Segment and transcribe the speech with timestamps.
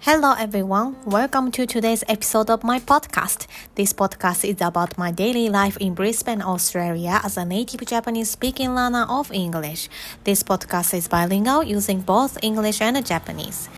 [0.00, 3.46] Hello everyone, welcome to today's episode of my podcast.
[3.76, 8.74] This podcast is about my daily life in Brisbane, Australia as a native Japanese speaking
[8.74, 9.88] learner of English.
[10.24, 13.68] This podcast is bilingual using both English and Japanese.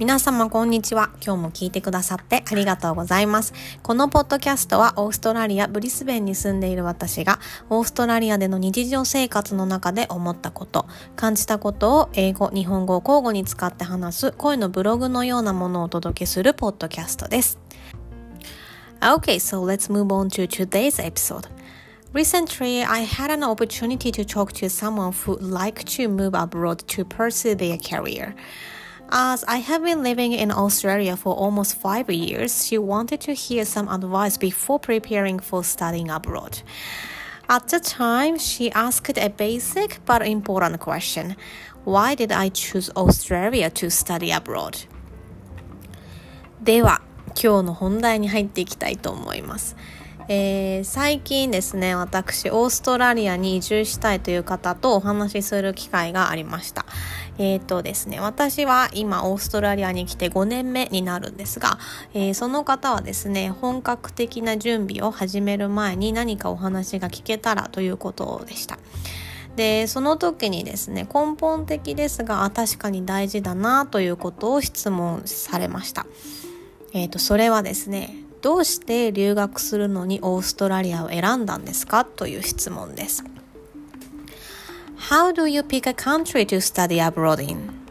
[0.00, 1.10] 皆様こんにちは。
[1.22, 3.52] 今日も聞いてくださってありがとうございます。
[3.82, 7.38] このポッドキャストはオーストラリア・ブリスベンに住んでいる私が
[7.68, 10.86] オーストラリアでの日常生活の中で思ったこと、
[11.16, 17.58] 感じたことを英語、日本語を交互に使って話す声のブログのようなものをお届けするポッドキャストです。
[19.02, 21.46] Okay, so let's move on to today's episode.
[22.14, 27.04] Recently, I had an opportunity to talk to someone who liked to move abroad to
[27.04, 28.34] pursue their career.
[29.09, 33.63] As I have been living in Australia for almost five years, she wanted to hear
[33.65, 36.61] some advice before preparing for studying abroad.
[37.47, 41.35] At the time, she asked a basic but important question
[41.83, 44.87] Why did I choose Australia to study abroad?
[46.63, 47.01] では、
[47.41, 49.75] 今日の本題に入っていきたいと思います。
[50.27, 56.87] えー、最近ですね、私、オーストラリアに移住したいという方とお話しする機会がありました。
[57.40, 61.78] えっ、ー、とですね、私は今オーストラリアに来て5年目になるんですが、
[62.12, 68.78] えー、その方はですね、本格的な準備を始める前に何かお話が聞けたらということでした。
[69.56, 76.04] で、その時にですね、根本的ですが、確かに大事だなということを質問されました。
[76.92, 83.24] えっ、ー、と、それはですね、どうして留学するのにオーストラリアを選んだんですかという質問です。
[84.99, 87.85] How do you pick a country to study abroad in?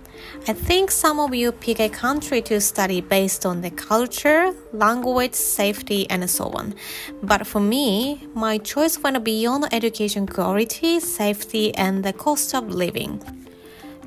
[0.47, 5.35] I think some of you pick a country to study based on the culture, language,
[5.35, 6.75] safety, and so on.
[7.23, 13.23] But for me, my choice went beyond education quality, safety, and the cost of living.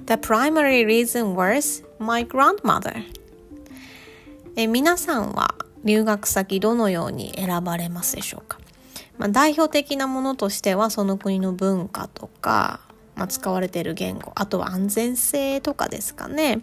[0.05, 3.03] The primary reason was my grandmother.
[4.55, 8.59] え皆さんは留学先どのように選ばれますでしょうか、
[9.17, 12.79] まあ、代表的なものとしてはその国の文化とか
[13.16, 16.60] まあ、使われている言語あとは安全性とかですかね、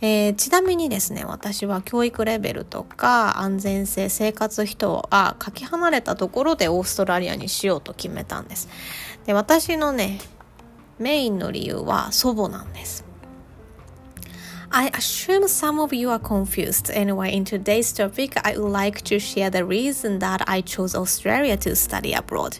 [0.00, 8.68] えー、ちなみにですね私は教育レベルとか安全性生活費とはかけ離れたところでオーストラリアにしようと決めたんです
[9.26, 10.18] で私のね
[10.98, 13.04] メインの理由は祖母なんです
[14.74, 16.90] I assume some of you are confused.
[16.90, 21.58] Anyway, in today's topic, I would like to share the reason that I chose Australia
[21.58, 22.58] to study abroad.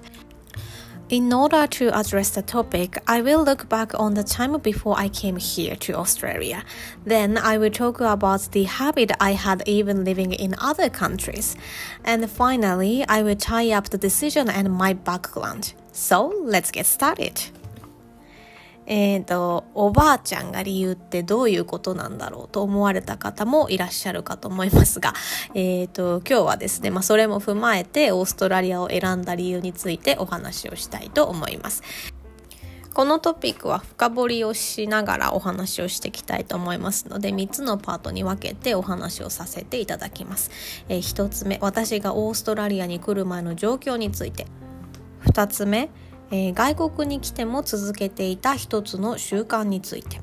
[1.12, 5.10] In order to address the topic, I will look back on the time before I
[5.10, 6.64] came here to Australia.
[7.04, 11.54] Then I will talk about the habit I had even living in other countries.
[12.02, 15.74] And finally, I will tie up the decision and my background.
[15.92, 17.42] So let's get started.
[18.92, 25.14] えっ、ー、と、おばあちゃんが理由ってどういうことなんだろうと思われた方もいらっしゃるかと思いますが、
[25.54, 31.82] えっ、ー、と、今日はですね、まあ、それも踏まえてオーストラリアを選んだ理由についてお話をしたいと思います。
[32.92, 40.50] このトピックは深掘りをしながらお話をしていきたいと思いますので3つのパートに分けてお話をさせていただきます。
[40.90, 44.46] えー、1つ目私がオーストラリアに来る前の状況について
[45.24, 45.88] 2つ目
[46.32, 50.18] えー、外国に来ても続けていた一つの習慣について、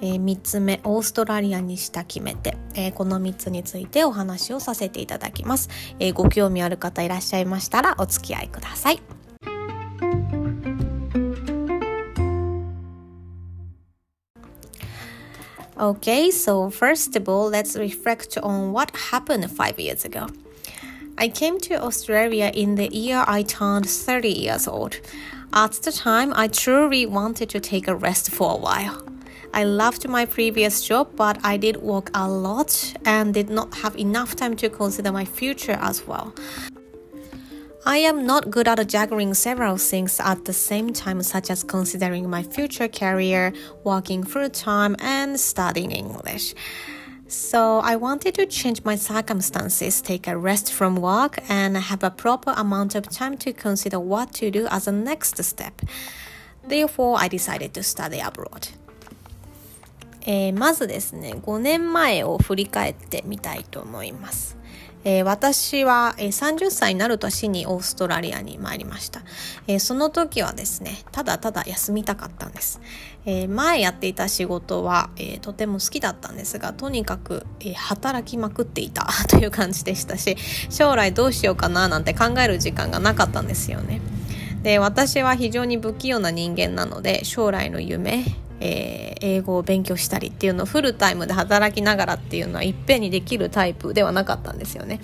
[0.00, 5.68] えー、3つ目オーストラリアにした決めて、えー、この3つについてお話をさせていただきます、
[6.00, 9.02] えー、ご興味ある方いらっしゃいましたらお付き合いください
[15.76, 20.26] Okay, so first of all, let's reflect on what happened five years ago.
[21.16, 25.00] I came to Australia in the year I turned 30 years old.
[25.52, 29.02] At the time, I truly wanted to take a rest for a while.
[29.52, 33.96] I loved my previous job, but I did work a lot and did not have
[33.96, 36.32] enough time to consider my future as well.
[37.84, 42.30] I am not good at juggling several things at the same time, such as considering
[42.30, 46.54] my future career, working full time, and studying English.
[47.29, 52.11] So I wanted to change my circumstances, take a rest from work, and have a
[52.11, 55.81] proper amount of time to consider what to do as a next step.
[56.67, 58.69] Therefore, I decided to study abroad.
[60.27, 64.57] えー、まずですね、5年前を振り返ってみたいと思います。
[65.04, 69.22] えー、私は、えー、30歳になる年にオーストラリアに参りました、
[69.66, 72.80] えー、その時はですねただただ休みたかったんです、
[73.24, 80.36] え前やっていた仕事は、えとても好きだったんですがとにかく、え働きまくっていた という感じでしたし
[80.68, 84.00] 将来どうしようかななんて考える時間がなかったんですよね。
[84.62, 88.24] で私は非常に不器用な人間なので将来の夢
[88.60, 95.00] えー、英語を勉強したりっていうのをフルタイムで働きながらっていうのはいっぺんにできるタイプではなかったんですよね。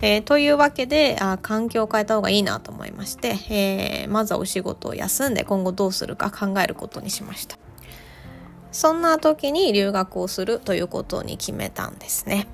[0.00, 7.58] えー、というわけであ環境を変えた方がいいなと思いまして、えー、まずはお仕事を休んで今後どうするか考えることにしました。
[8.72, 12.46] そんな時に留学をするということに決めたんですね。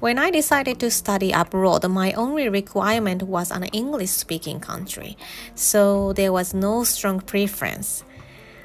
[0.00, 5.16] When I decided to study abroad, my only requirement was an English speaking country,
[5.54, 8.04] so there was no strong preference.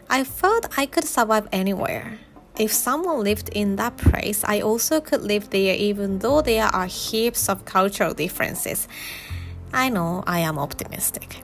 [0.09, 2.17] I felt I could survive anywhere.
[2.57, 6.87] If someone lived in that place, I also could live there even though there are
[6.87, 8.87] heaps of cultural differences.
[9.73, 11.43] I know I am optimistic.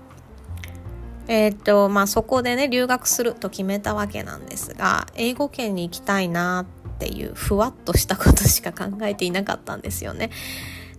[1.27, 10.31] えっとまあそこでね留学すると決めたわけなんですが英語圏に行きたいなっていうふわっとしたことしか考えていなかったんですよね。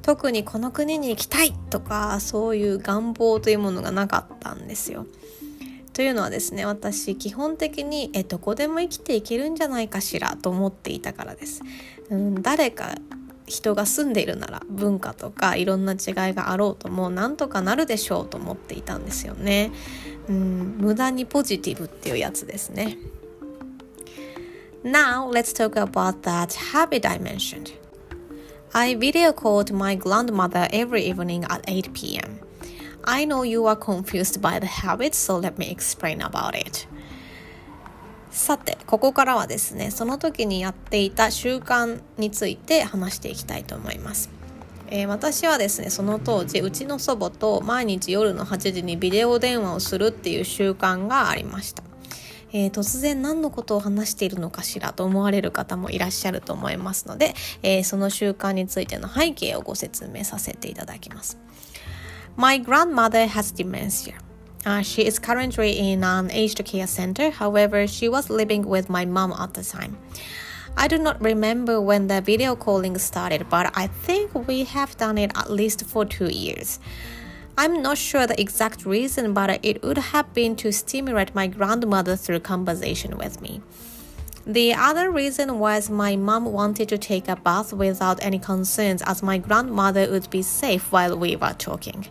[0.03, 5.07] 特にこの国に行きたいとかそういう願望というものがなかったんですよ。
[5.95, 11.63] というのはですね私基本的にえどこでも生きていけるんじゃないかしらと思っていたからです。
[12.11, 12.97] うん、誰か
[13.47, 15.99] 人が住んでいるなら文化とかいろんな違い
[16.35, 19.71] があろうともなんとかなるでしょうと思っていたんですよね。
[20.29, 22.99] うん、無駄にポジティブっていうやつですね。
[24.83, 27.73] Now let's talk about that habit I mentioned.
[28.73, 32.41] I video called my grandmother every evening at 8 p.m.
[33.07, 36.87] I know you are confused by the habit, so let me explain about it.
[38.31, 44.29] さて、ここからはですね、その時にやっていた習慣について話していきたいと思います。
[44.89, 51.83] えー、私はですね、その当時、うちの祖母と毎日夜の8時にビデオ電話をするっていう習慣がありました。
[52.53, 61.39] えー、突然何のことを話しているのかしらと思われる方もいらっしゃると思いますので、えー、その習慣についての背景をご説明させていただきます。
[62.37, 64.15] My grandmother has dementia.
[64.67, 67.31] Uh, she is currently in an aged care center.
[67.31, 69.97] However, she was living with my mom at the time.
[70.77, 75.17] I do not remember when the video calling started, but I think we have done
[75.17, 76.81] it at least for two years.
[77.57, 82.17] I'm not sure the exact reason, but it would have been to stimulate my grandmother
[82.17, 83.63] through conversation with me.
[84.45, 89.23] The other reason was my mom wanted to take a bath without any concerns, as
[89.23, 92.09] my grandmother would be safe while we were talking.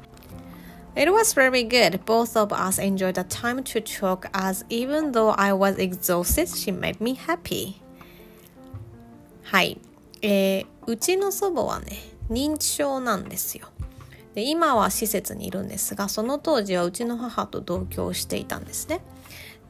[0.95, 2.05] It was very good.
[2.05, 6.71] Both of us enjoyed the time to talk as even though I was exhausted, she
[6.71, 7.81] made me happy.
[9.43, 9.79] はい。
[10.21, 11.97] えー、うちの祖母はね、
[12.29, 13.67] 認知症なんですよ。
[14.35, 19.01] で今は施設にいるんですが、その当時はうちの母と同居していたんですね。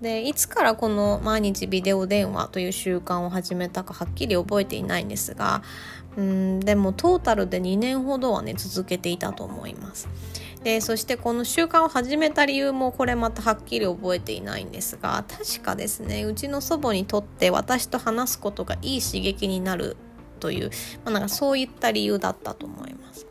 [0.01, 5.63] でいつからこの毎日ビデオ電話という習慣を始めたかはっきり覚えていないんですが
[6.17, 10.09] うんでもトータルで2年ほどはね続けていたと思います。
[10.63, 19.97] でそしてこの習慣を始めた理由もこれまたはっきり覚えていないんですが確かですねうちの祖母にとって私と話すことがいい刺激になる
[20.39, 20.69] という、
[21.03, 23.27] まあ、なんかそういった理由だったと思います。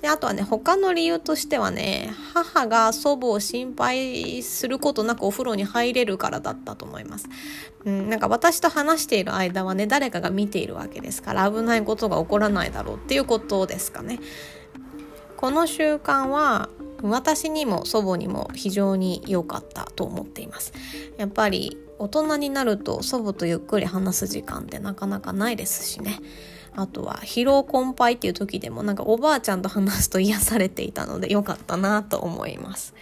[0.00, 7.28] であとはね他の理由としてはね母が祖母を心配することなくお風呂に入れるからだったと思います、
[7.84, 14.18] うん、なんか私と話している間はね誰かが見ているわけですから危ないことが起こらないだろうっていうことですかね
[15.42, 16.68] この習慣は
[17.02, 20.72] 私にも祖母にも非常に良かったと思っています。
[21.16, 26.20] やっぱり大人になると祖母とゆっくり話す時間ってなかなかないですしね。
[26.76, 32.94] あとは疲労困憊っていう時でもなんかおばあちゃんと話すと癒されていたので良かったなと思います。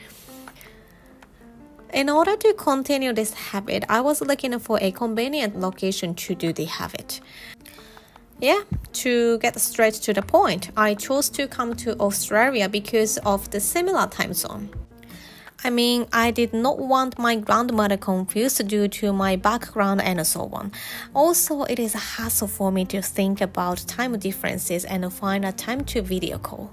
[1.93, 6.55] In order to continue this habit, I was looking for a convenient location to do
[6.55, 7.21] the habit.
[8.41, 13.51] Yeah, to get straight to the point, I chose to come to Australia because of
[13.51, 14.71] the similar time zone.
[15.63, 20.49] I mean, I did not want my grandmother confused due to my background and so
[20.53, 20.73] on.
[21.15, 25.53] Also, it is a hassle for me to think about time differences and find a
[25.53, 26.71] time to video call.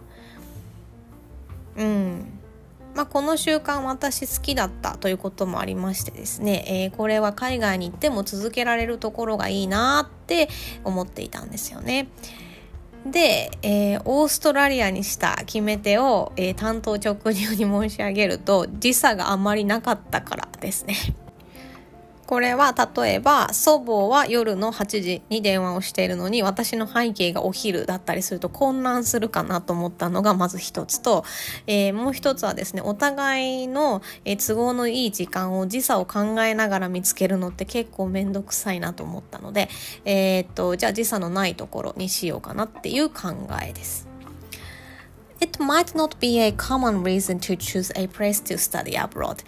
[1.78, 2.37] うん。
[2.98, 10.50] まあ、この習慣私好きだったということもありましてですね、えー、これは海外に行っても続けられるところがいいなって
[10.84, 12.08] 思っていたんですよね。
[13.06, 20.96] で、えー、オーストラリアにした決め手を、えー、担当直入に申し上げると時差があまりなかったからですね。
[22.28, 31.24] これは例えば祖母は夜の8時に電話をしているのに私の背景がお昼だったりすると混乱するかなと思ったのがまず一つと、
[31.68, 39.70] えー、もう一つはですねお互いの、え、都合のいい時間を時差を考えながら見つけるのって結構めんどくさいなと思ったので、
[40.04, 43.30] えー、っとじゃあ時差のないところにしようかなっていう考
[43.64, 44.08] えです。
[45.40, 49.44] it might not be a common reason to choose a place to study abroad.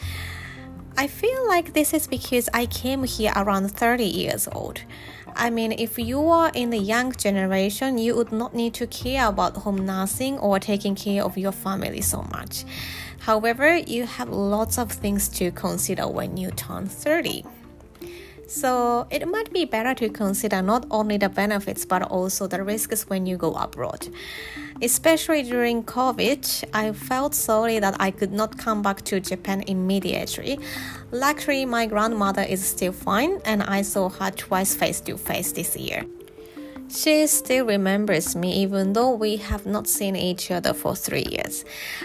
[0.98, 4.82] I feel like this is because I came here around 30 years old.
[5.36, 9.28] I mean, if you are in the young generation, you would not need to care
[9.28, 12.66] about home nursing or taking care of your family so much.
[13.20, 17.46] However, you have lots of things to consider when you turn 30.
[18.50, 23.08] So it might be better to consider not only the benefits but also the risks
[23.08, 24.08] when you go abroad.
[24.83, 30.59] Especially during COVID, I felt sorry that I could not come back to Japan immediately.
[31.11, 35.77] Luckily, my grandmother is still fine and I saw her twice face to face this
[35.77, 36.05] year.
[36.89, 41.65] She still remembers me even though we have not seen each other for three years.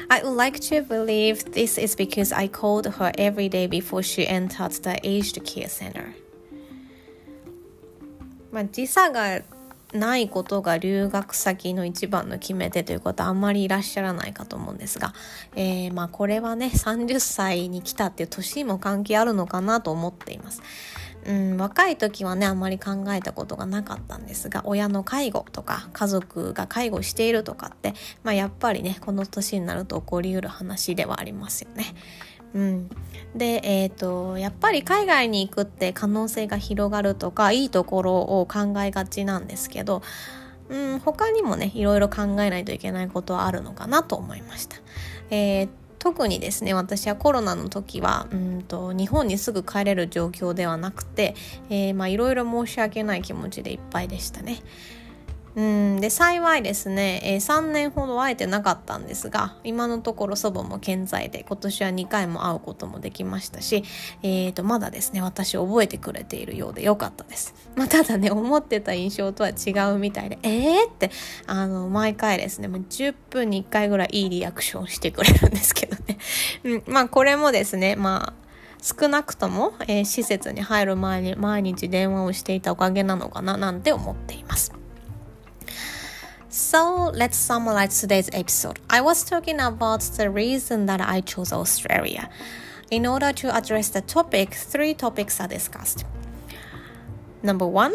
[0.10, 4.26] I would like to believe this is because I called her every day before she
[4.26, 6.14] entered the aged care center.
[8.52, 9.42] まあ、時差が
[9.95, 15.15] ないことが留学先の一番の決め手ということはあんまりいらっしゃらないかと思うんですが、
[15.55, 20.63] えー、まあこれはね30歳に来たっていう年も関係あるのかなと思っています。
[21.27, 31.95] うん、若い時はねあんまり考えたことがなかったんですが親の介護とか家族が介護しているとかって、まあ、やっぱりねこの年になると起こりうる話ではありますよね。
[32.55, 32.89] うん、
[33.35, 40.03] で、えーと、やっぱり海外に行くって可能性が広がるとかいいところを考えがちなんですけど、
[40.69, 44.77] うん、他にもねいろいろ考えないといけないことはあるのかなと思いました。
[45.31, 45.69] えー
[46.05, 51.35] 特にですね私はコロナの時はうんと日本にすぐ帰れる状況ではなくて
[51.71, 54.59] いろいろ申し訳ない気持ちでいっぱいでしたね。
[55.57, 56.01] うん。
[56.01, 63.85] で幸いですね、えー、3年ほど会えてなかったんですが今のところ祖母も健在で今年は2回も会うこともできましたし、
[64.23, 71.11] えー、とまだですね私覚えてくれているようでよかったです、まあ、ただね思ってた印象とは違うみたいでえーって
[71.47, 76.19] あの毎回ですねもう10分に1回ぐらいいいリアクションしてくれるんですけどね、
[76.65, 78.45] うん、まあこれもですねまあ
[78.83, 84.84] 少なくとも、えー、施設に入る前に毎日電話をしていたおかげなのかななんて思っています。
[86.57, 88.79] So let's summarize today's episode.
[88.89, 92.31] I was talking about the reason that I chose Australia.
[92.93, 96.05] In order to address the topic, three topics are discussed.
[97.43, 97.93] Number one,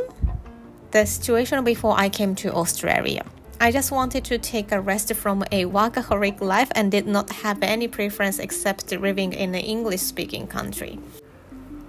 [0.92, 3.24] the situation before I came to Australia.
[3.62, 7.64] I just wanted to take a rest from a workaholic life and did not have
[7.64, 11.00] any preference except living in an English speaking country.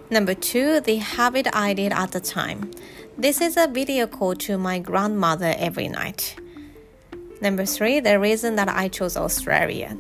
[0.08, 2.70] Number two, the habit I did at the time.
[3.18, 6.36] This is a video call to my grandmother every night.
[7.41, 9.97] Number three, the reason that I chose Australia.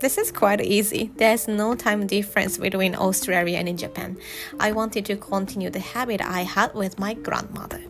[0.00, 1.10] This is quite easy.
[1.16, 4.16] There's no time difference between Australia and Japan.
[4.58, 7.80] I wanted to continue the habit I had with my grandmother.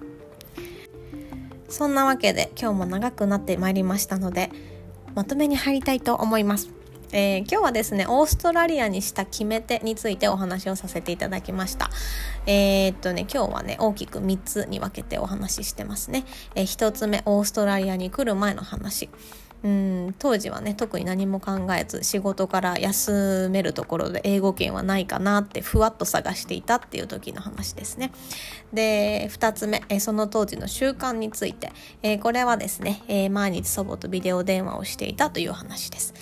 [1.69, 4.51] そんなわけで今日も長くなってまいりましたので
[5.15, 6.69] まとめに入りたいと思います。
[7.12, 11.90] えー、今日はですねオーストラリアにした決め手についてお話をさせていただきました
[12.46, 19.10] えー、っとね今日はね大きく3つに分けてお話ししてますね、えー、1つ目オーストラリアに来る前の話
[19.66, 28.12] うん当時はね特に何も考えず仕事から休めるところで英語圏はないかなってふわっと探していたっていう時の話ですね。
[28.74, 31.72] で2つ目えその当時の習慣について
[32.04, 36.14] えこれはですねえ毎日祖母とビデオ電話をしていたという話です。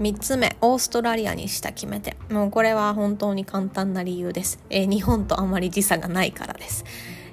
[0.00, 2.16] 3つ目オーストラリアにした決め手。
[2.30, 6.84] もうこれは本当に簡単な理由です、えー、日本とあまり時差がないからです、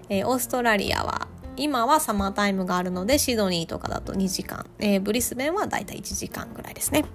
[0.09, 7.05] えー、オーストラリアは今はサマータイムがあるのでシドニーとかだと2時間、えー、ブリスベンはだいたい1時間ぐらいですね。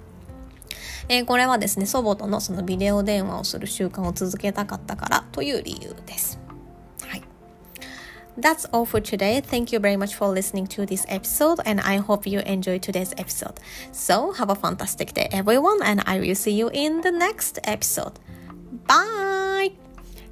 [1.08, 6.39] えー、これはですね祖母とのそのビデオ電話をする習慣を続けたかったからという理由です。
[8.40, 9.42] That's all for today.
[9.42, 13.12] Thank you very much for listening to this episode, and I hope you enjoyed today's
[13.18, 13.60] episode.
[13.92, 18.14] So, have a fantastic day, everyone, and I will see you in the next episode.
[18.86, 19.72] Bye!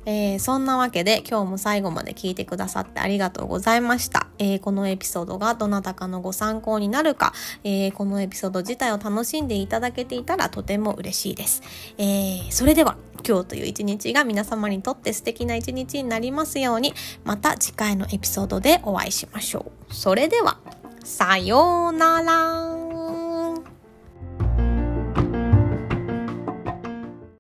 [0.07, 4.29] えー、そんなわけで今日も最後まで聞いてくださってありがとうございました。
[4.39, 11.63] えー、このエピソードがどなたかのご参考になるか、えー、このエピソード自体を楽しんでいただけていたらとても嬉しいです。
[11.99, 12.97] えそれでは
[13.29, 16.95] 今日という一日が皆様にとって素敵な一日になりますように、
[17.25, 19.95] また次回のエピソードでお会いしましょう。
[19.95, 20.59] それでは、
[21.05, 22.98] さようなら。